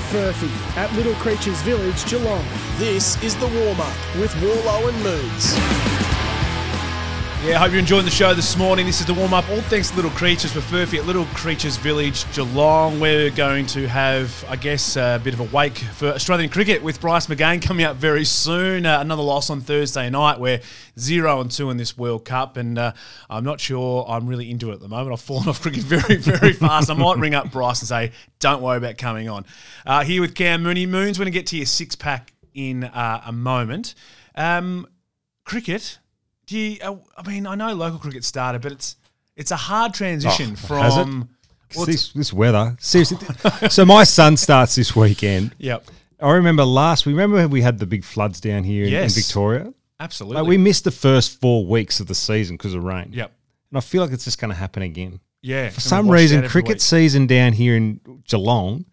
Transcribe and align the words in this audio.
for 0.00 0.16
Furphy 0.16 0.76
at 0.76 0.90
Little 0.94 1.14
Creatures 1.14 1.60
Village, 1.62 2.06
Geelong. 2.06 2.44
This 2.78 3.22
is 3.22 3.36
the 3.36 3.46
warm 3.46 3.80
up 3.80 3.96
with 4.16 4.34
Warlow 4.42 4.88
and 4.88 5.02
Moons. 5.02 5.91
Yeah, 7.44 7.56
I 7.56 7.58
hope 7.58 7.72
you're 7.72 7.80
enjoying 7.80 8.04
the 8.04 8.10
show 8.12 8.34
this 8.34 8.56
morning. 8.56 8.86
This 8.86 9.00
is 9.00 9.06
the 9.06 9.14
warm 9.14 9.34
up. 9.34 9.48
All 9.50 9.60
thanks 9.62 9.90
to 9.90 9.96
Little 9.96 10.12
Creatures 10.12 10.52
for 10.52 10.60
Furphy 10.60 10.98
at 11.00 11.06
Little 11.06 11.24
Creatures 11.34 11.76
Village, 11.76 12.24
Geelong. 12.34 13.00
We're 13.00 13.30
going 13.30 13.66
to 13.66 13.88
have, 13.88 14.44
I 14.48 14.54
guess, 14.54 14.96
a 14.96 15.20
bit 15.24 15.34
of 15.34 15.40
a 15.40 15.44
wake 15.54 15.76
for 15.76 16.06
Australian 16.10 16.50
cricket 16.50 16.84
with 16.84 17.00
Bryce 17.00 17.26
McGain 17.26 17.60
coming 17.60 17.84
up 17.84 17.96
very 17.96 18.24
soon. 18.24 18.86
Uh, 18.86 19.00
another 19.00 19.24
loss 19.24 19.50
on 19.50 19.60
Thursday 19.60 20.08
night. 20.08 20.38
We're 20.38 20.60
zero 20.96 21.40
and 21.40 21.50
two 21.50 21.68
in 21.70 21.78
this 21.78 21.98
World 21.98 22.24
Cup, 22.24 22.56
and 22.56 22.78
uh, 22.78 22.92
I'm 23.28 23.42
not 23.42 23.58
sure 23.58 24.06
I'm 24.08 24.28
really 24.28 24.48
into 24.48 24.70
it 24.70 24.74
at 24.74 24.80
the 24.80 24.88
moment. 24.88 25.12
I've 25.12 25.20
fallen 25.26 25.48
off 25.48 25.60
cricket 25.60 25.82
very, 25.82 26.18
very 26.18 26.52
fast. 26.52 26.90
I 26.90 26.94
might 26.94 27.18
ring 27.18 27.34
up 27.34 27.50
Bryce 27.50 27.80
and 27.80 27.88
say, 27.88 28.12
"Don't 28.38 28.62
worry 28.62 28.76
about 28.76 28.98
coming 28.98 29.28
on." 29.28 29.46
Uh, 29.84 30.04
here 30.04 30.20
with 30.20 30.36
Cam 30.36 30.62
Mooney. 30.62 30.86
Moons, 30.86 31.18
we're 31.18 31.24
going 31.24 31.32
to 31.32 31.38
get 31.40 31.48
to 31.48 31.56
your 31.56 31.66
six 31.66 31.96
pack 31.96 32.34
in 32.54 32.84
uh, 32.84 33.22
a 33.26 33.32
moment. 33.32 33.96
Um, 34.36 34.86
cricket. 35.44 35.98
Do 36.46 36.58
you, 36.58 36.78
uh, 36.82 36.96
I 37.16 37.28
mean, 37.28 37.46
I 37.46 37.54
know 37.54 37.72
local 37.74 37.98
cricket 37.98 38.24
started, 38.24 38.62
but 38.62 38.72
it's 38.72 38.96
it's 39.36 39.50
a 39.50 39.56
hard 39.56 39.94
transition 39.94 40.52
Oh, 40.52 40.56
from. 40.56 41.28
well, 41.76 41.86
this, 41.86 42.12
this 42.12 42.32
weather. 42.32 42.76
Seriously. 42.80 43.18
so 43.70 43.84
my 43.84 44.04
son 44.04 44.36
starts 44.36 44.74
this 44.74 44.94
weekend. 44.94 45.54
Yep, 45.58 45.86
I 46.20 46.32
remember 46.32 46.64
last, 46.64 47.06
we 47.06 47.12
remember 47.12 47.46
we 47.48 47.62
had 47.62 47.78
the 47.78 47.86
big 47.86 48.04
floods 48.04 48.40
down 48.40 48.64
here 48.64 48.84
in, 48.86 48.92
in 48.92 49.08
Victoria. 49.08 49.72
absolutely. 50.00 50.42
Like 50.42 50.48
we 50.48 50.58
missed 50.58 50.84
the 50.84 50.90
first 50.90 51.40
four 51.40 51.64
weeks 51.64 52.00
of 52.00 52.06
the 52.08 52.14
season 52.14 52.56
because 52.56 52.74
of 52.74 52.84
rain. 52.84 53.10
yep, 53.12 53.32
And 53.70 53.78
I 53.78 53.80
feel 53.80 54.02
like 54.02 54.12
it's 54.12 54.24
just 54.24 54.38
going 54.40 54.50
to 54.50 54.56
happen 54.58 54.82
again. 54.82 55.20
yeah. 55.40 55.70
For 55.70 55.80
some 55.80 56.10
reason, 56.10 56.46
cricket 56.48 56.80
season 56.82 57.26
down 57.26 57.52
here 57.54 57.74
in 57.76 58.00
Geelong 58.28 58.84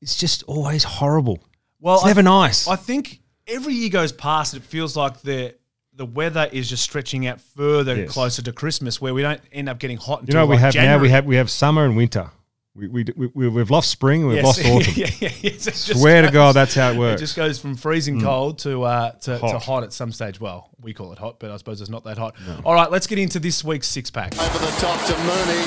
is 0.00 0.16
just 0.16 0.42
always 0.44 0.84
horrible. 0.84 1.38
well, 1.80 1.96
It's 1.96 2.04
I, 2.04 2.08
never 2.08 2.22
nice. 2.22 2.66
I 2.66 2.76
think 2.76 3.20
every 3.46 3.74
year 3.74 3.90
goes 3.90 4.12
past, 4.12 4.54
it 4.54 4.62
feels 4.64 4.96
like 4.96 5.20
the 5.22 5.54
the 5.98 6.06
weather 6.06 6.48
is 6.50 6.68
just 6.70 6.82
stretching 6.82 7.26
out 7.26 7.40
further 7.40 7.94
Yes. 7.96 8.10
closer 8.12 8.40
to 8.42 8.52
Christmas, 8.52 9.00
where 9.00 9.12
we 9.12 9.20
don't 9.22 9.40
end 9.52 9.68
up 9.68 9.78
getting 9.78 9.98
hot. 9.98 10.20
you 10.20 10.28
Until 10.28 10.40
know, 10.40 10.46
we 10.46 10.54
like 10.54 10.60
have 10.60 10.72
January. 10.72 10.96
now 10.96 11.02
we 11.02 11.08
have 11.10 11.26
we 11.26 11.36
have 11.36 11.50
summer 11.50 11.84
and 11.84 11.96
winter. 11.96 12.30
We, 12.76 12.86
we, 12.86 13.04
we, 13.34 13.48
we've 13.48 13.70
lost 13.72 13.90
spring 13.90 14.24
we've 14.28 14.36
Yes. 14.36 14.44
lost 14.46 14.64
autumn. 14.64 14.94
yeah, 14.96 15.10
yeah, 15.18 15.30
yes, 15.42 15.66
it 15.66 15.72
just 15.72 15.98
Swear 15.98 16.22
to 16.22 16.30
God, 16.30 16.52
that's 16.52 16.74
how 16.76 16.92
it 16.92 16.96
works. 16.96 17.20
It 17.20 17.24
just 17.24 17.34
goes 17.34 17.58
from 17.58 17.74
freezing 17.74 18.20
cold 18.20 18.60
to, 18.60 18.84
uh, 18.84 19.10
to, 19.26 19.32
to 19.32 19.38
Hot. 19.38 19.62
hot 19.64 19.82
at 19.82 19.92
some 19.92 20.12
stage. 20.12 20.38
Well, 20.40 20.70
we 20.80 20.94
call 20.94 21.12
it 21.12 21.18
hot, 21.18 21.40
but 21.40 21.50
I 21.50 21.56
suppose 21.56 21.80
it's 21.80 21.90
not 21.90 22.04
that 22.04 22.18
hot. 22.18 22.36
All 22.64 22.74
right, 22.74 22.88
let's 22.88 23.08
get 23.08 23.18
into 23.18 23.40
this 23.40 23.64
week's 23.64 23.88
six 23.88 24.12
pack. 24.12 24.38
Over 24.38 24.58
the 24.64 24.70
top 24.78 25.04
to 25.06 25.12
Mooney, 25.18 25.64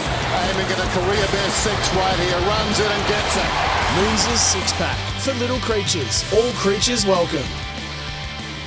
aiming 0.47 0.71
at 0.71 0.79
a 0.79 0.87
career 0.95 1.25
best 1.35 1.63
six 1.65 1.93
right 1.95 2.17
here, 2.17 2.39
runs 2.47 2.79
it 2.79 2.87
and 2.89 3.07
gets 3.09 3.35
it. 3.35 3.51
Moons' 3.97 4.39
six 4.39 4.71
pack 4.73 4.95
for 5.19 5.33
little 5.33 5.59
creatures. 5.59 6.23
All 6.31 6.49
creatures 6.53 7.05
welcome. 7.05 7.43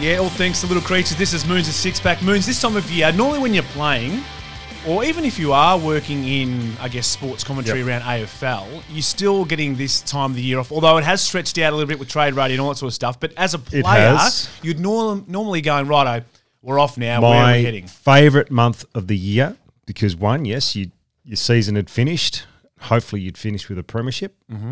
Yeah, 0.01 0.17
all 0.19 0.29
thanks 0.29 0.61
to 0.61 0.67
Little 0.67 0.83
Creatures. 0.83 1.17
This 1.17 1.33
is 1.33 1.47
Moons' 1.47 1.69
of 1.69 1.75
six 1.75 2.01
pack. 2.01 2.21
Moons, 2.23 2.47
this 2.47 2.61
time 2.61 2.77
of 2.77 2.91
year, 2.91 3.13
normally 3.13 3.39
when 3.39 3.55
you're 3.55 3.63
playing, 3.63 4.23
or 4.87 5.05
even 5.05 5.25
if 5.25 5.39
you 5.39 5.53
are 5.53 5.79
working 5.79 6.25
in, 6.27 6.77
I 6.81 6.89
guess, 6.89 7.07
sports 7.07 7.45
commentary 7.45 7.79
Yep. 7.79 7.89
around 7.89 8.03
AFL, 8.03 8.83
you're 8.91 9.03
still 9.03 9.45
getting 9.45 9.77
this 9.77 10.01
time 10.03 10.33
of 10.33 10.37
the 10.37 10.43
year 10.43 10.59
off. 10.59 10.73
Although 10.73 10.99
it 10.99 11.05
has 11.05 11.23
stretched 11.23 11.57
out 11.59 11.73
a 11.73 11.77
little 11.77 11.89
bit 11.89 11.99
with 11.99 12.09
trade 12.09 12.35
radio 12.35 12.55
and 12.55 12.61
all 12.61 12.69
that 12.71 12.77
sort 12.77 12.91
of 12.91 12.95
stuff. 12.95 13.19
But 13.21 13.33
as 13.37 13.55
a 13.55 13.59
player, 13.59 14.19
you'd 14.63 14.81
norm- 14.81 15.25
normally 15.29 15.61
going, 15.63 15.87
righto, 15.87 16.25
we're 16.61 16.79
off 16.79 16.99
now. 16.99 17.23
Where 17.23 17.31
are 17.31 17.47
we 17.47 17.53
my 17.53 17.57
heading? 17.59 17.87
favourite 17.87 18.51
month 18.51 18.85
of 18.95 19.07
the 19.07 19.17
year 19.17 19.57
because 19.87 20.17
one, 20.17 20.45
yes, 20.45 20.75
you, 20.75 20.91
your 21.25 21.37
season 21.37 21.77
had 21.77 21.89
finished. 21.89 22.47
Hopefully, 22.81 23.23
you'd 23.23 23.39
finish 23.39 23.69
with 23.69 23.79
a 23.79 23.83
premiership. 23.85 24.35
Mm-hmm. 24.53 24.71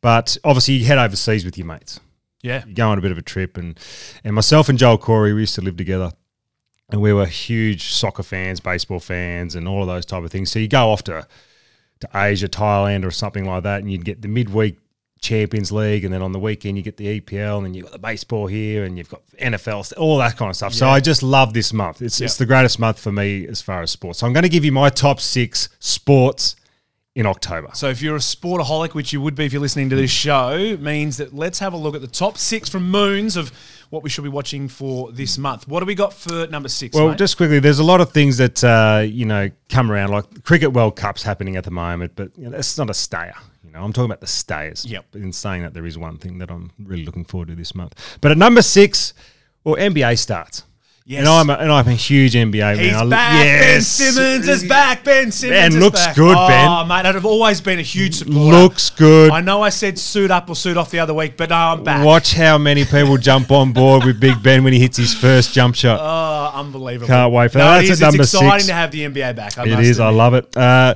But 0.00 0.36
obviously, 0.42 0.74
you 0.74 0.86
head 0.86 0.98
overseas 0.98 1.44
with 1.44 1.56
your 1.58 1.66
mates. 1.66 2.00
Yeah. 2.44 2.62
You 2.66 2.74
go 2.74 2.90
on 2.90 2.98
a 2.98 3.00
bit 3.00 3.10
of 3.10 3.16
a 3.16 3.22
trip, 3.22 3.56
and 3.56 3.78
and 4.22 4.34
myself 4.34 4.68
and 4.68 4.78
Joel 4.78 4.98
Corey, 4.98 5.32
we 5.32 5.40
used 5.40 5.54
to 5.54 5.62
live 5.62 5.78
together, 5.78 6.12
and 6.90 7.00
we 7.00 7.12
were 7.12 7.24
huge 7.24 7.88
soccer 7.88 8.22
fans, 8.22 8.60
baseball 8.60 9.00
fans, 9.00 9.54
and 9.54 9.66
all 9.66 9.80
of 9.80 9.88
those 9.88 10.04
type 10.04 10.22
of 10.22 10.30
things. 10.30 10.50
So 10.50 10.58
you 10.58 10.68
go 10.68 10.90
off 10.90 11.02
to 11.04 11.26
to 12.00 12.08
Asia, 12.14 12.48
Thailand, 12.48 13.06
or 13.06 13.10
something 13.10 13.46
like 13.46 13.62
that, 13.62 13.80
and 13.80 13.90
you'd 13.90 14.04
get 14.04 14.20
the 14.20 14.28
midweek 14.28 14.78
Champions 15.22 15.72
League, 15.72 16.04
and 16.04 16.12
then 16.12 16.20
on 16.20 16.32
the 16.32 16.38
weekend 16.38 16.76
you 16.76 16.84
get 16.84 16.98
the 16.98 17.18
EPL, 17.18 17.56
and 17.56 17.64
then 17.64 17.72
you've 17.72 17.84
got 17.84 17.92
the 17.92 17.98
baseball 17.98 18.46
here, 18.46 18.84
and 18.84 18.98
you've 18.98 19.08
got 19.08 19.22
NFL, 19.40 19.94
all 19.96 20.18
that 20.18 20.36
kind 20.36 20.50
of 20.50 20.56
stuff. 20.56 20.74
So 20.74 20.86
I 20.86 21.00
just 21.00 21.22
love 21.22 21.54
this 21.54 21.72
month. 21.72 22.02
It's 22.02 22.20
it's 22.20 22.36
the 22.36 22.44
greatest 22.44 22.78
month 22.78 22.98
for 22.98 23.10
me 23.10 23.48
as 23.48 23.62
far 23.62 23.80
as 23.80 23.90
sports. 23.90 24.18
So 24.18 24.26
I'm 24.26 24.34
going 24.34 24.42
to 24.42 24.50
give 24.50 24.66
you 24.66 24.72
my 24.72 24.90
top 24.90 25.18
six 25.18 25.70
sports 25.78 26.56
in 27.14 27.26
October. 27.26 27.68
So 27.74 27.88
if 27.88 28.02
you're 28.02 28.16
a 28.16 28.20
sportaholic, 28.20 28.94
which 28.94 29.12
you 29.12 29.20
would 29.20 29.36
be 29.36 29.44
if 29.44 29.52
you're 29.52 29.62
listening 29.62 29.88
to 29.90 29.96
this 29.96 30.10
show, 30.10 30.76
means 30.78 31.18
that 31.18 31.32
let's 31.32 31.60
have 31.60 31.72
a 31.72 31.76
look 31.76 31.94
at 31.94 32.00
the 32.00 32.08
top 32.08 32.36
six 32.38 32.68
from 32.68 32.90
Moons 32.90 33.36
of 33.36 33.52
what 33.90 34.02
we 34.02 34.10
should 34.10 34.24
be 34.24 34.30
watching 34.30 34.66
for 34.66 35.12
this 35.12 35.38
month. 35.38 35.68
What 35.68 35.80
do 35.80 35.86
we 35.86 35.94
got 35.94 36.12
for 36.12 36.48
number 36.48 36.68
six? 36.68 36.96
Well, 36.96 37.10
mate? 37.10 37.18
just 37.18 37.36
quickly, 37.36 37.60
there's 37.60 37.78
a 37.78 37.84
lot 37.84 38.00
of 38.00 38.10
things 38.10 38.38
that 38.38 38.64
uh, 38.64 39.04
you 39.06 39.26
know 39.26 39.50
come 39.68 39.92
around, 39.92 40.10
like 40.10 40.42
cricket 40.42 40.72
World 40.72 40.96
Cup's 40.96 41.22
happening 41.22 41.54
at 41.56 41.62
the 41.62 41.70
moment, 41.70 42.12
but 42.16 42.36
you 42.36 42.44
know, 42.44 42.50
that's 42.50 42.76
not 42.76 42.90
a 42.90 42.94
stayer. 42.94 43.34
You 43.62 43.70
know, 43.70 43.84
I'm 43.84 43.92
talking 43.92 44.06
about 44.06 44.20
the 44.20 44.26
stayers. 44.26 44.84
Yep. 44.84 45.14
In 45.14 45.32
saying 45.32 45.62
that, 45.62 45.72
there 45.72 45.86
is 45.86 45.96
one 45.96 46.18
thing 46.18 46.38
that 46.38 46.50
I'm 46.50 46.72
really 46.82 47.04
looking 47.04 47.24
forward 47.24 47.48
to 47.48 47.54
this 47.54 47.76
month. 47.76 48.18
But 48.20 48.32
at 48.32 48.38
number 48.38 48.62
six, 48.62 49.14
well, 49.62 49.76
NBA 49.76 50.18
starts. 50.18 50.64
Yes. 51.06 51.18
And 51.20 51.28
I'm 51.28 51.50
a, 51.50 51.52
and 51.62 51.70
I'm 51.70 51.86
a 51.86 51.92
huge 51.92 52.32
NBA 52.32 52.78
He's 52.78 52.92
man. 52.92 53.06
I- 53.06 53.10
back. 53.10 53.32
Ben. 53.42 53.82
Simmons 53.82 54.48
is 54.48 54.64
back. 54.66 55.04
Ben 55.04 55.30
Simmons 55.30 55.58
Ben 55.60 55.72
is 55.72 55.76
looks 55.76 56.02
back. 56.06 56.16
good, 56.16 56.34
oh, 56.34 56.48
Ben. 56.48 56.88
mate, 56.88 57.04
I've 57.06 57.26
always 57.26 57.60
been 57.60 57.78
a 57.78 57.82
huge 57.82 58.14
supporter. 58.14 58.38
Looks 58.38 58.88
good. 58.88 59.30
I 59.30 59.42
know 59.42 59.60
I 59.60 59.68
said 59.68 59.98
suit 59.98 60.30
up 60.30 60.48
or 60.48 60.56
suit 60.56 60.78
off 60.78 60.90
the 60.90 61.00
other 61.00 61.12
week, 61.12 61.36
but 61.36 61.50
no, 61.50 61.56
I'm 61.56 61.84
back. 61.84 62.02
Watch 62.06 62.32
how 62.32 62.56
many 62.56 62.86
people 62.86 63.18
jump 63.18 63.50
on 63.50 63.74
board 63.74 64.04
with 64.04 64.18
Big 64.18 64.42
Ben 64.42 64.64
when 64.64 64.72
he 64.72 64.78
hits 64.78 64.96
his 64.96 65.12
first 65.14 65.52
jump 65.52 65.74
shot. 65.74 66.00
Oh, 66.00 66.58
unbelievable. 66.58 67.08
Can't 67.08 67.30
wait 67.34 67.52
for 67.52 67.58
no, 67.58 67.64
that. 67.64 67.84
It 67.84 67.88
That's 67.88 67.90
is, 67.90 68.02
at 68.02 68.06
number 68.06 68.22
it's 68.22 68.32
exciting 68.32 68.58
six. 68.60 68.66
to 68.68 68.72
have 68.74 68.90
the 68.90 69.00
NBA 69.02 69.36
back. 69.36 69.58
I 69.58 69.64
It 69.64 69.70
must 69.72 69.82
is. 69.82 70.00
I 70.00 70.06
admit. 70.08 70.16
love 70.18 70.34
it. 70.34 70.56
Uh, 70.56 70.94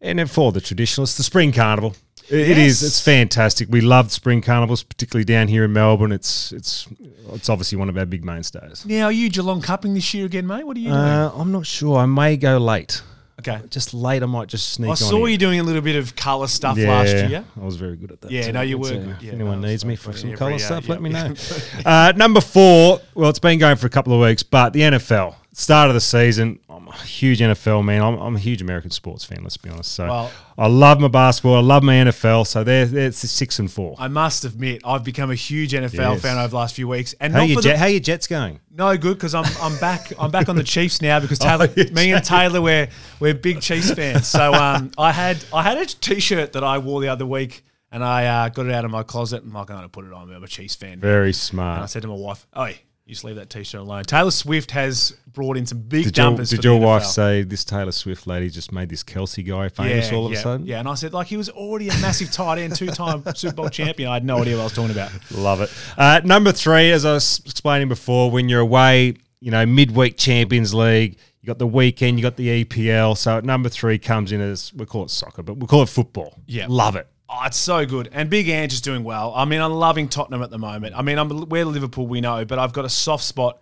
and 0.00 0.18
then 0.18 0.28
for 0.28 0.50
the 0.52 0.62
traditionalists, 0.62 1.18
the 1.18 1.22
spring 1.24 1.52
carnival. 1.52 1.94
It 2.32 2.50
it 2.50 2.58
is. 2.58 2.82
Yes. 2.82 2.90
It's 2.90 3.00
fantastic. 3.00 3.68
We 3.70 3.80
love 3.80 4.10
spring 4.10 4.40
carnivals, 4.40 4.82
particularly 4.82 5.24
down 5.24 5.48
here 5.48 5.64
in 5.64 5.72
Melbourne. 5.72 6.12
It's 6.12 6.50
it's 6.52 6.88
it's 7.32 7.48
obviously 7.48 7.78
one 7.78 7.88
of 7.88 7.96
our 7.98 8.06
big 8.06 8.24
mainstays. 8.24 8.84
Now, 8.86 9.04
are 9.04 9.12
you 9.12 9.28
Geelong 9.30 9.60
cupping 9.60 9.94
this 9.94 10.12
year 10.14 10.26
again, 10.26 10.46
mate? 10.46 10.64
What 10.66 10.76
are 10.76 10.80
you 10.80 10.88
doing? 10.88 10.98
Uh, 10.98 11.32
I'm 11.34 11.52
not 11.52 11.66
sure. 11.66 11.98
I 11.98 12.06
may 12.06 12.36
go 12.36 12.58
late. 12.58 13.02
okay. 13.40 13.60
Just 13.70 13.92
late. 13.94 14.22
I 14.22 14.26
might 14.26 14.48
just 14.48 14.70
sneak. 14.72 14.88
I 14.88 14.90
on 14.92 14.96
saw 14.96 15.24
in. 15.26 15.32
you 15.32 15.38
doing 15.38 15.60
a 15.60 15.62
little 15.62 15.82
bit 15.82 15.96
of 15.96 16.14
colour 16.16 16.46
stuff 16.46 16.76
Yeah, 16.78 16.88
last 16.90 17.14
year. 17.28 17.44
I 17.60 17.64
was 17.64 17.76
very 17.76 17.96
good 17.96 18.12
at 18.12 18.20
that. 18.22 18.30
Yeah, 18.30 18.42
too. 18.46 18.52
no, 18.52 18.60
you 18.62 18.78
It's, 18.80 18.90
were 18.90 18.96
uh, 18.96 19.00
good. 19.00 19.16
if 19.16 19.22
Yeah, 19.22 19.32
anyone 19.32 19.60
no, 19.60 19.68
needs 19.68 19.84
me 19.84 19.96
for 19.96 20.12
some 20.12 20.32
colour 20.34 20.52
yeah, 20.52 20.56
stuff, 20.58 20.84
yeah, 20.86 20.90
let 20.92 21.02
me 21.02 21.10
know. 21.10 21.34
uh, 21.86 22.12
number 22.16 22.40
four. 22.40 23.00
Well, 23.14 23.28
it's 23.30 23.38
been 23.38 23.58
going 23.58 23.76
for 23.76 23.86
a 23.86 23.90
couple 23.90 24.12
of 24.14 24.20
weeks, 24.20 24.42
but 24.42 24.72
the 24.72 24.80
NFL 24.80 25.34
start 25.52 25.88
of 25.90 25.94
the 25.94 26.00
season. 26.00 26.58
I'm 26.92 27.00
a 27.00 27.04
huge 27.04 27.40
NFL 27.40 27.84
man. 27.84 28.02
I'm, 28.02 28.18
I'm 28.18 28.36
a 28.36 28.38
huge 28.38 28.60
American 28.62 28.90
sports 28.90 29.24
fan. 29.24 29.38
Let's 29.42 29.56
be 29.56 29.70
honest. 29.70 29.92
So 29.92 30.06
Well- 30.06 30.30
I 30.58 30.66
love 30.66 31.00
my 31.00 31.08
basketball. 31.08 31.56
I 31.56 31.60
love 31.60 31.82
my 31.82 31.94
NFL. 31.94 32.46
So 32.46 32.62
they're 32.62 32.86
it's 32.94 33.18
six 33.18 33.58
and 33.58 33.70
four. 33.72 33.96
I 33.98 34.08
must 34.08 34.44
admit, 34.44 34.82
I've 34.84 35.02
become 35.02 35.30
a 35.30 35.34
huge 35.34 35.72
NFL 35.72 35.92
Yes. 35.94 36.20
fan 36.22 36.36
over 36.38 36.48
the 36.48 36.56
last 36.56 36.74
few 36.74 36.86
weeks, 36.88 37.14
and 37.20 37.32
How 37.32 37.40
not 37.40 37.48
your 37.48 37.60
jet, 37.62 37.72
the, 37.72 37.78
how 37.78 37.86
your 37.86 38.00
Jets 38.00 38.26
going? 38.26 38.60
no 38.70 38.96
good 38.96 39.14
because 39.14 39.34
I'm 39.34 39.44
I'm 39.60 39.78
back 39.80 40.12
I'm 40.18 40.30
back 40.30 40.48
on 40.48 40.56
the 40.56 40.62
Chiefs 40.62 41.00
now 41.02 41.20
because 41.20 41.38
Taylor, 41.48 41.68
me 41.92 42.12
and 42.12 42.22
Taylor 42.24 42.60
we're 42.60 42.88
we're 43.20 43.34
big 43.34 43.60
Chiefs 43.62 43.92
fans. 43.92 44.26
So 44.28 44.52
um, 44.52 44.90
I 44.98 45.10
had 45.12 45.42
I 45.52 45.62
had 45.62 45.78
a 45.78 45.86
T-shirt 45.86 46.52
that 46.52 46.62
I 46.64 46.78
wore 46.78 47.00
the 47.00 47.08
other 47.08 47.26
week, 47.26 47.64
and 47.90 48.04
I 48.04 48.26
uh, 48.26 48.48
got 48.50 48.66
it 48.66 48.72
out 48.72 48.84
of 48.84 48.90
my 48.90 49.02
closet. 49.02 49.42
and 49.42 49.50
I'm 49.50 49.54
not 49.54 49.66
going 49.66 49.82
to 49.82 49.88
put 49.88 50.04
it 50.04 50.12
on. 50.12 50.30
I'm 50.32 50.42
a 50.44 50.48
Chiefs 50.48 50.74
fan. 50.74 51.00
Very 51.00 51.32
smart. 51.32 51.76
And 51.76 51.84
I 51.84 51.86
said 51.86 52.02
to 52.02 52.08
my 52.08 52.14
wife, 52.14 52.46
"Oh, 52.52 52.68
you 53.04 53.14
just 53.14 53.24
leave 53.24 53.36
that 53.36 53.50
T-shirt 53.50 53.80
alone." 53.80 54.04
Taylor 54.04 54.30
Swift 54.30 54.70
has 54.72 55.16
brought 55.26 55.56
in 55.56 55.66
some 55.66 55.78
big 55.80 56.04
Did 56.04 56.16
your, 56.16 56.24
jumpers. 56.24 56.50
did 56.50 56.64
your 56.64 56.78
wife 56.78 57.04
say 57.04 57.42
this 57.42 57.64
Taylor 57.64 57.92
Swift 57.92 58.26
lady 58.26 58.50
just 58.50 58.72
made 58.72 58.88
this 58.88 59.02
Kelce 59.02 59.46
guy 59.46 59.68
famous 59.68 60.12
all 60.12 60.26
of 60.26 60.32
yeah, 60.32 60.38
a 60.38 60.42
sudden? 60.42 60.66
Yeah, 60.66 60.78
and 60.80 60.88
I 60.88 60.94
said 60.94 61.12
like 61.12 61.26
he 61.26 61.36
was 61.36 61.48
already 61.48 61.88
a 61.88 61.94
massive 62.00 62.30
tight 62.30 62.58
end, 62.58 62.76
two-time 62.76 63.24
Super 63.34 63.54
Bowl 63.54 63.68
champion. 63.68 64.10
I 64.10 64.14
had 64.14 64.24
no 64.24 64.38
idea 64.38 64.56
what 64.56 64.62
I 64.62 64.64
was 64.64 64.72
talking 64.72 64.90
about. 64.90 65.10
Love 65.30 65.60
it. 65.60 65.70
Uh, 65.96 66.20
number 66.24 66.52
three, 66.52 66.90
as 66.90 67.04
I 67.04 67.14
was 67.14 67.40
explaining 67.44 67.88
before, 67.88 68.30
when 68.30 68.48
you're 68.48 68.60
away, 68.60 69.14
you 69.40 69.50
know, 69.50 69.64
midweek 69.66 70.16
Champions 70.16 70.74
League, 70.74 71.18
you 71.42 71.48
got 71.48 71.58
the 71.58 71.66
weekend, 71.66 72.18
you 72.18 72.22
got 72.22 72.36
the 72.36 72.64
EPL. 72.64 73.16
So 73.16 73.38
at 73.38 73.44
number 73.44 73.68
three 73.68 73.98
comes 73.98 74.30
in 74.30 74.40
as 74.40 74.72
we 74.74 74.86
call 74.86 75.04
it 75.04 75.10
soccer, 75.10 75.42
but 75.42 75.56
we 75.56 75.66
call 75.66 75.82
it 75.82 75.88
football. 75.88 76.38
Yeah. 76.46 76.66
love 76.68 76.94
it. 76.94 77.08
Oh, 77.34 77.40
it's 77.46 77.56
so 77.56 77.86
good. 77.86 78.10
And 78.12 78.28
Big 78.28 78.48
Ange 78.48 78.74
is 78.74 78.80
doing 78.82 79.04
well. 79.04 79.32
I 79.34 79.46
mean, 79.46 79.60
I'm 79.60 79.72
loving 79.72 80.08
Tottenham 80.08 80.42
at 80.42 80.50
the 80.50 80.58
moment. 80.58 80.94
I 80.96 81.00
mean, 81.02 81.18
I'm 81.18 81.48
we're 81.48 81.64
Liverpool, 81.64 82.06
we 82.06 82.20
know, 82.20 82.44
but 82.44 82.58
I've 82.58 82.74
got 82.74 82.84
a 82.84 82.90
soft 82.90 83.24
spot 83.24 83.60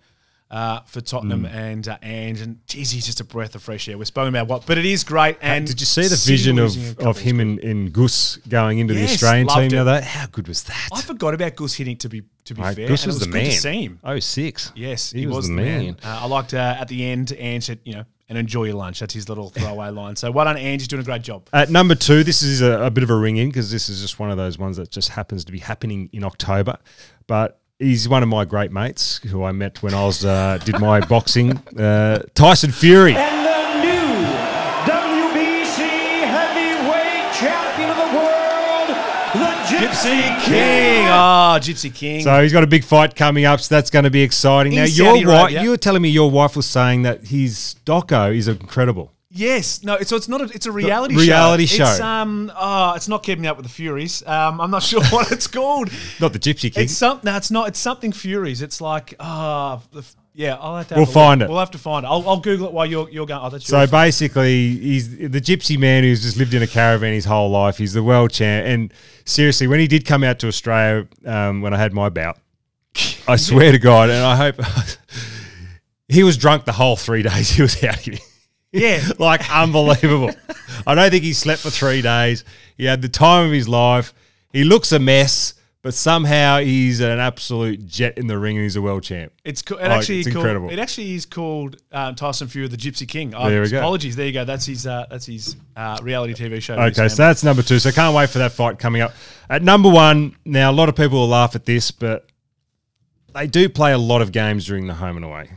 uh, 0.51 0.81
for 0.87 1.01
Tottenham 1.01 1.45
Mm. 1.45 1.55
and 1.55 1.89
uh, 1.89 1.99
Ange. 2.03 2.41
And 2.41 2.67
geez, 2.67 2.91
he's 2.91 3.07
just 3.07 3.21
a 3.21 3.25
breath 3.25 3.55
of 3.55 3.63
fresh 3.63 3.89
air. 3.89 3.97
We're 3.97 4.07
spoken 4.07 4.31
about 4.35 4.49
what, 4.49 4.67
but 4.67 4.77
it 4.77 4.85
is 4.87 5.05
great. 5.05 5.37
And 5.41 5.69
Did 5.69 5.79
you 5.79 5.87
see 5.87 6.09
the 6.09 6.17
vision 6.17 6.59
of, 6.59 6.99
of 6.99 7.19
him 7.21 7.39
and, 7.39 7.61
and 7.61 7.93
Gus 7.93 8.39
going 8.49 8.81
into 8.81 8.93
the 8.93 9.05
Australian 9.05 9.47
team 9.47 9.79
other 9.79 10.01
day? 10.01 10.05
How 10.05 10.27
good 10.27 10.49
was 10.49 10.65
that? 10.65 10.89
I 10.93 11.03
forgot 11.03 11.35
about 11.35 11.55
Gus 11.55 11.75
hitting. 11.75 11.97
To 11.99 12.09
be 12.09 12.23
to 12.47 12.55
be 12.57 12.63
Mate, 12.63 12.75
fair, 12.75 12.89
Gus 12.89 13.07
was, 13.07 13.21
was 13.21 13.27
the 13.29 13.33
man. 13.33 13.45
to 13.45 13.53
see 13.53 13.85
him. 13.85 14.01
Oh 14.03 14.19
six. 14.19 14.73
Yes, 14.75 15.13
he, 15.13 15.21
he, 15.21 15.27
was, 15.29 15.47
the 15.49 15.55
the 15.55 15.63
man. 15.63 15.85
man. 15.85 15.97
Uh, 16.03 16.21
I 16.23 16.27
liked 16.27 16.55
uh, 16.55 16.77
at 16.81 16.89
the 16.89 17.05
end, 17.07 17.33
Ange 17.39 17.63
said, 17.65 17.79
you 17.85 17.95
know, 17.95 18.05
and 18.31 18.39
enjoy 18.39 18.65
your 18.65 18.77
lunch. 18.77 19.01
That's 19.01 19.13
his 19.13 19.29
little 19.29 19.51
throwaway 19.51 19.91
line. 19.91 20.17
So 20.17 20.31
well 20.31 20.47
done, 20.47 20.57
Ange. 20.57 20.81
He's 20.81 20.89
doing 20.89 21.03
a 21.03 21.05
great 21.05 21.23
job. 21.23 21.49
At 21.53 21.69
number 21.69 21.95
two, 21.95 22.25
this 22.25 22.43
is 22.43 22.63
a, 22.63 22.85
a 22.85 22.91
bit 22.91 23.05
of 23.05 23.11
a 23.11 23.17
ring 23.17 23.37
in 23.37 23.49
because 23.49 23.71
this 23.71 23.91
is 23.91 24.01
just 24.01 24.19
one 24.19 24.31
of 24.31 24.39
those 24.39 24.57
ones 24.57 24.79
that 24.79 24.91
just 24.91 25.11
happens 25.11 25.45
to 25.45 25.53
be 25.53 25.59
happening 25.59 26.09
in 26.13 26.25
October. 26.25 26.79
But 27.27 27.61
he's 27.79 28.09
one 28.09 28.23
of 28.23 28.29
my 28.29 28.45
great 28.45 28.71
mates 28.71 29.19
who 29.19 29.43
I 29.43 29.53
met 29.53 29.83
when 29.83 29.93
I 29.93 30.05
was 30.05 30.25
uh, 30.25 30.59
did 30.65 30.81
my 30.81 31.01
boxing. 31.07 31.59
Uh, 31.77 32.23
Tyson 32.35 32.71
Fury. 32.71 33.15
Gypsy 39.81 40.45
King. 40.45 41.07
Oh, 41.07 41.57
Gypsy 41.59 41.95
King. 41.95 42.23
So 42.23 42.43
he's 42.43 42.53
got 42.53 42.63
a 42.63 42.67
big 42.67 42.85
fight 42.85 43.17
coming 43.17 43.47
up, 43.47 43.61
so 43.61 43.75
that's 43.75 43.89
going 43.89 44.05
to 44.05 44.11
be 44.11 44.21
exciting. 44.21 44.75
In 44.75 44.81
now, 44.81 44.85
Saudi 44.85 45.21
your 45.21 45.29
wife, 45.29 45.45
Arabia. 45.45 45.63
you 45.63 45.71
were 45.71 45.79
telling 45.79 46.03
me 46.03 46.11
your 46.11 46.31
wife 46.31 46.55
was 46.55 46.67
saying 46.67 47.01
that 47.03 47.25
his 47.29 47.77
doco 47.87 48.37
is 48.37 48.47
incredible. 48.47 49.15
Yes, 49.33 49.85
no. 49.85 50.01
So 50.01 50.17
it's 50.17 50.29
not. 50.29 50.41
A, 50.41 50.45
it's 50.45 50.67
a 50.67 50.73
reality 50.73 51.15
reality 51.15 51.67
show. 51.67 51.85
It's 51.85 51.99
show. 51.99 52.05
um. 52.05 52.51
Oh, 52.57 52.95
it's 52.95 53.07
not 53.07 53.23
keeping 53.23 53.47
up 53.47 53.57
with 53.57 53.65
the 53.65 53.73
Furies. 53.73 54.27
Um, 54.27 54.61
I'm 54.61 54.73
not 54.73 54.83
sure 54.91 55.05
what 55.05 55.31
it's 55.31 55.47
called. 55.47 55.91
Not 56.21 56.33
the 56.33 56.41
Gypsy 56.41 56.73
King. 56.73 56.85
It's 56.85 56.97
some. 56.97 57.21
No, 57.23 57.37
it's 57.37 57.51
not. 57.51 57.69
It's 57.69 57.79
something 57.79 58.11
Furies. 58.11 58.61
It's 58.61 58.81
like 58.81 59.15
ah. 59.21 59.81
the 59.93 60.05
yeah, 60.35 60.57
I'll 60.61 60.77
have 60.77 60.89
to. 60.89 60.95
Have 60.95 60.99
We'll 60.99 61.05
a 61.05 61.07
look. 61.07 61.15
find 61.15 61.43
it. 61.43 61.49
We'll 61.49 61.59
have 61.59 61.71
to 61.73 61.79
find 61.79 62.05
it. 62.05 62.09
I'll, 62.09 62.29
I'll 62.29 62.41
Google 62.41 62.69
it 62.69 62.73
while 62.73 62.87
you're 62.87 63.09
you're 63.11 63.27
going. 63.27 63.41
Oh, 63.43 63.51
that's 63.51 63.67
So 63.67 63.87
basically, 63.87 64.69
he's 64.69 65.19
the 65.19 65.41
gypsy 65.41 65.79
man 65.79 66.03
who's 66.03 66.23
just 66.23 66.37
lived 66.37 66.55
in 66.55 66.63
a 66.63 66.67
caravan 66.67 67.13
his 67.13 67.25
whole 67.25 67.51
life. 67.51 67.79
He's 67.79 67.93
the 67.93 68.03
world 68.03 68.31
champ. 68.31 68.67
And 68.67 68.93
seriously, 69.25 69.67
when 69.67 69.81
he 69.81 69.87
did 69.87 70.07
come 70.07 70.25
out 70.25 70.39
to 70.41 70.49
Australia, 70.49 71.07
um, 71.27 71.63
when 71.63 71.75
I 71.75 71.79
had 71.79 71.93
my 71.93 72.09
bout, 72.09 72.39
I 73.29 73.37
swear 73.37 73.71
to 73.71 73.79
God, 73.79 74.09
and 74.11 74.25
I 74.25 74.35
hope 74.35 74.57
he 76.09 76.23
was 76.23 76.37
drunk 76.37 76.65
the 76.65 76.73
whole 76.73 76.97
three 76.97 77.23
days 77.23 77.51
he 77.51 77.63
was 77.63 77.83
out 77.85 77.99
here. 77.99 78.19
Yeah. 78.73 79.03
like 79.19 79.51
unbelievable. 79.51 80.33
I 80.87 80.95
don't 80.95 81.11
think 81.11 81.25
he 81.25 81.33
slept 81.33 81.63
for 81.63 81.71
three 81.71 82.03
days. 82.03 82.45
He 82.77 82.85
had 82.85 83.03
the 83.03 83.09
time 83.09 83.47
of 83.47 83.53
his 83.53 83.69
life. 83.69 84.15
He 84.53 84.65
looks 84.65 84.93
a 84.93 84.99
mess, 84.99 85.55
but 85.83 85.95
somehow 85.95 86.59
he's 86.59 87.01
an 87.01 87.19
absolute 87.19 87.87
jet 87.87 88.19
in 88.19 88.27
the 88.27 88.39
ring 88.39 88.57
and 88.57 88.65
he's 88.65 88.77
a 88.77 88.83
world 88.83 89.03
champ. 89.03 89.33
It's 89.45 89.63
co- 89.63 89.77
it 89.77 89.83
Like, 89.83 89.93
actually 89.93 90.21
it's 90.21 90.29
called, 90.29 90.37
incredible. 90.37 90.71
It 90.71 90.79
actually 90.79 91.15
is 91.15 91.27
called 91.27 91.77
um, 91.93 92.15
Tyson 92.15 92.49
Fury, 92.49 92.69
the 92.69 92.77
Gypsy 92.77 93.07
King. 93.07 93.35
Oh, 93.35 93.49
There 93.49 93.63
we 93.63 93.69
go. 93.69 93.79
Apologies. 93.79 94.17
There 94.17 94.27
you 94.27 94.33
go. 94.33 94.45
That's 94.45 94.67
his. 94.67 94.87
Uh, 94.87 95.07
that's 95.11 95.27
his 95.27 95.57
uh, 95.77 95.99
reality 96.03 96.35
TV 96.35 96.61
show. 96.61 96.75
Okay, 96.75 97.09
so 97.09 97.23
that's 97.23 97.45
number 97.45 97.63
two. 97.63 97.79
So 97.79 97.91
can't 97.93 98.15
wait 98.15 98.31
for 98.31 98.39
that 98.39 98.53
fight 98.53 98.79
coming 98.79 99.03
up. 99.03 99.13
At 99.49 99.63
number 99.63 99.89
one, 99.89 100.37
now 100.45 100.71
a 100.71 100.75
lot 100.75 100.89
of 100.89 100.97
people 100.97 101.19
will 101.19 101.29
laugh 101.29 101.55
at 101.55 101.65
this, 101.65 101.91
but 101.91 102.27
they 103.35 103.47
do 103.47 103.69
play 103.69 103.93
a 103.93 103.99
lot 103.99 104.23
of 104.23 104.33
games 104.33 104.67
during 104.67 104.87
the 104.87 104.95
home 104.95 105.17
and 105.17 105.25
away. 105.25 105.51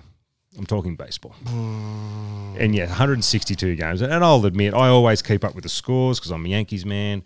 I'm 0.57 0.65
talking 0.65 0.95
baseball. 0.95 1.35
And 1.47 2.75
yeah, 2.75 2.85
162 2.85 3.75
games. 3.75 4.01
And 4.01 4.23
I'll 4.23 4.45
admit, 4.45 4.73
I 4.73 4.87
always 4.89 5.21
keep 5.21 5.43
up 5.43 5.55
with 5.55 5.63
the 5.63 5.69
scores 5.69 6.19
because 6.19 6.31
I'm 6.31 6.45
a 6.45 6.49
Yankees 6.49 6.85
man. 6.85 7.23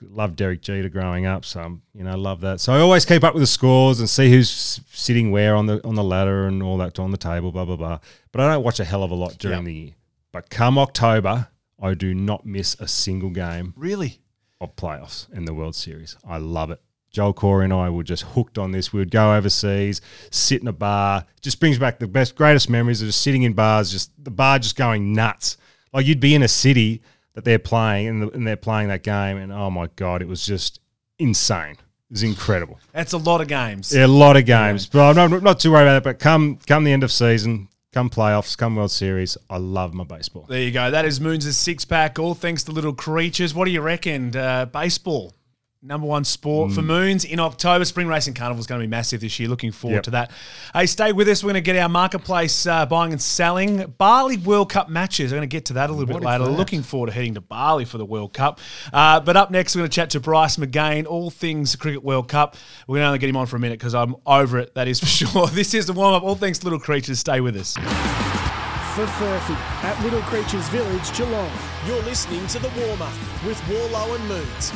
Love 0.00 0.36
Derek 0.36 0.62
Jeter 0.62 0.88
growing 0.88 1.26
up, 1.26 1.44
so 1.44 1.60
I'm, 1.60 1.82
you 1.92 2.04
know, 2.04 2.16
love 2.16 2.40
that. 2.42 2.60
So 2.60 2.72
I 2.72 2.78
always 2.78 3.04
keep 3.04 3.24
up 3.24 3.34
with 3.34 3.42
the 3.42 3.48
scores 3.48 3.98
and 3.98 4.08
see 4.08 4.30
who's 4.30 4.80
sitting 4.92 5.32
where 5.32 5.56
on 5.56 5.66
the 5.66 5.84
on 5.84 5.96
the 5.96 6.04
ladder 6.04 6.46
and 6.46 6.62
all 6.62 6.78
that 6.78 7.00
on 7.00 7.10
the 7.10 7.16
table, 7.16 7.50
blah 7.50 7.64
blah 7.64 7.74
blah. 7.74 7.98
But 8.30 8.40
I 8.42 8.52
don't 8.52 8.62
watch 8.62 8.78
a 8.78 8.84
hell 8.84 9.02
of 9.02 9.10
a 9.10 9.14
lot 9.16 9.36
during 9.38 9.58
Yep. 9.58 9.64
the 9.64 9.74
year. 9.74 9.92
But 10.30 10.50
come 10.50 10.78
October, 10.78 11.48
I 11.82 11.94
do 11.94 12.14
not 12.14 12.46
miss 12.46 12.76
a 12.78 12.86
single 12.86 13.30
game 13.30 13.74
really. 13.76 14.20
of 14.60 14.76
playoffs 14.76 15.32
in 15.32 15.46
the 15.46 15.54
World 15.54 15.74
Series. 15.74 16.16
I 16.24 16.36
love 16.38 16.70
it. 16.70 16.80
Joel 17.10 17.32
Corey 17.32 17.64
and 17.64 17.72
I 17.72 17.90
were 17.90 18.02
just 18.02 18.22
hooked 18.22 18.58
on 18.58 18.72
this. 18.72 18.92
We 18.92 18.98
would 18.98 19.10
go 19.10 19.34
overseas, 19.34 20.00
sit 20.30 20.60
in 20.60 20.68
a 20.68 20.72
bar. 20.72 21.24
Just 21.40 21.58
brings 21.60 21.78
back 21.78 21.98
the 21.98 22.06
best, 22.06 22.36
greatest 22.36 22.68
memories 22.68 23.00
of 23.00 23.08
just 23.08 23.22
sitting 23.22 23.42
in 23.42 23.54
bars, 23.54 23.90
just 23.90 24.12
the 24.22 24.30
bar 24.30 24.58
just 24.58 24.76
going 24.76 25.12
nuts. 25.12 25.56
Like 25.92 26.06
you'd 26.06 26.20
be 26.20 26.34
in 26.34 26.42
a 26.42 26.48
city 26.48 27.02
that 27.34 27.44
they're 27.44 27.58
playing 27.58 28.08
and, 28.08 28.22
the, 28.22 28.30
and 28.30 28.46
they're 28.46 28.56
playing 28.56 28.88
that 28.88 29.02
game, 29.02 29.36
and 29.36 29.52
oh 29.52 29.70
my 29.70 29.88
god, 29.96 30.22
it 30.22 30.28
was 30.28 30.44
just 30.44 30.80
insane. 31.18 31.72
It 32.10 32.12
was 32.12 32.22
incredible. 32.22 32.78
That's 32.92 33.12
a 33.12 33.18
lot 33.18 33.40
of 33.40 33.48
games. 33.48 33.94
Yeah, 33.94 34.06
a 34.06 34.08
lot 34.08 34.36
of 34.36 34.44
games, 34.44 34.86
but 34.86 35.16
I'm 35.16 35.30
not, 35.30 35.42
not 35.42 35.60
too 35.60 35.72
worried 35.72 35.84
about 35.84 35.98
it. 35.98 36.04
But 36.04 36.18
come 36.18 36.58
come 36.66 36.84
the 36.84 36.92
end 36.92 37.04
of 37.04 37.12
season, 37.12 37.68
come 37.92 38.10
playoffs, 38.10 38.56
come 38.56 38.76
World 38.76 38.90
Series, 38.90 39.36
I 39.48 39.58
love 39.58 39.94
my 39.94 40.04
baseball. 40.04 40.46
There 40.48 40.60
you 40.60 40.70
go. 40.70 40.90
That 40.90 41.04
is 41.04 41.20
Moons' 41.20 41.56
six 41.56 41.84
pack. 41.84 42.18
All 42.18 42.34
thanks 42.34 42.64
to 42.64 42.72
little 42.72 42.92
creatures. 42.92 43.54
What 43.54 43.64
do 43.64 43.70
you 43.70 43.80
reckon? 43.80 44.34
Uh, 44.36 44.66
baseball, 44.66 45.34
number 45.80 46.06
one 46.08 46.24
sport 46.24 46.70
Mm. 46.70 46.74
for 46.74 46.82
Moons 46.82 47.24
in 47.24 47.38
October. 47.38 47.84
Spring 47.84 48.08
Racing 48.08 48.34
Carnival 48.34 48.58
is 48.58 48.66
going 48.66 48.80
to 48.80 48.86
be 48.86 48.90
massive 48.90 49.20
this 49.20 49.38
year. 49.38 49.48
Looking 49.48 49.70
forward 49.70 49.98
Yep. 49.98 50.02
to 50.04 50.10
that. 50.10 50.30
Hey, 50.74 50.86
stay 50.86 51.12
with 51.12 51.28
us. 51.28 51.44
We're 51.44 51.52
going 51.52 51.62
to 51.62 51.72
get 51.72 51.76
our 51.76 51.88
marketplace 51.88 52.66
uh, 52.66 52.84
buying 52.86 53.12
and 53.12 53.22
selling. 53.22 53.94
Bali 53.96 54.38
World 54.38 54.70
Cup 54.70 54.88
matches. 54.88 55.30
I'm 55.32 55.38
going 55.38 55.48
to 55.48 55.54
get 55.56 55.66
to 55.66 55.74
that 55.74 55.88
a 55.88 55.92
little 55.92 56.12
What 56.12 56.20
bit 56.22 56.26
later. 56.26 56.44
that? 56.46 56.50
Looking 56.50 56.82
forward 56.82 57.06
to 57.08 57.12
heading 57.12 57.34
to 57.34 57.40
Bali 57.40 57.84
for 57.84 57.96
the 57.96 58.04
World 58.04 58.32
Cup. 58.32 58.58
Uh, 58.92 59.20
but 59.20 59.36
up 59.36 59.52
next, 59.52 59.76
we're 59.76 59.80
going 59.82 59.90
to 59.90 59.94
chat 59.94 60.10
to 60.10 60.20
Bryce 60.20 60.56
McGain, 60.56 61.06
all 61.06 61.30
things 61.30 61.76
Cricket 61.76 62.02
World 62.02 62.26
Cup. 62.28 62.56
We're 62.88 62.96
going 62.96 63.04
to 63.04 63.08
only 63.08 63.18
get 63.20 63.28
him 63.30 63.36
on 63.36 63.46
for 63.46 63.54
a 63.54 63.60
minute 63.60 63.78
because 63.78 63.94
I'm 63.94 64.16
over 64.26 64.58
it, 64.58 64.74
that 64.74 64.88
is 64.88 64.98
for 64.98 65.06
sure. 65.06 65.46
This 65.46 65.74
is 65.74 65.86
the 65.86 65.92
warm 65.92 66.12
up. 66.14 66.24
All 66.24 66.34
things 66.34 66.64
little 66.64 66.80
creatures. 66.80 67.20
Stay 67.20 67.40
with 67.40 67.56
us. 67.56 67.74
For 67.74 69.06
Furphy 69.06 69.54
at 69.84 69.96
Little 70.02 70.22
Creatures 70.22 70.68
Village, 70.70 71.16
Geelong. 71.16 71.52
You're 71.86 72.02
listening 72.02 72.44
to 72.48 72.58
The 72.58 72.68
Warm 72.84 73.00
Up 73.00 73.12
with 73.46 73.62
Warlow 73.68 74.14
and 74.14 74.26
Moons. 74.26 74.72